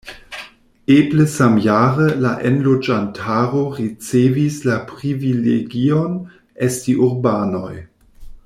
[0.93, 6.19] Eble samjare la enloĝantaro ricevis la privilegion
[6.71, 7.73] esti urbanoj.